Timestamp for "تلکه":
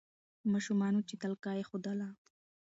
1.21-1.49